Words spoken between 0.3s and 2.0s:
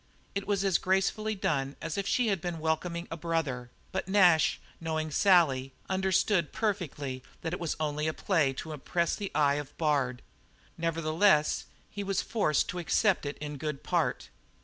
It was as gracefully done as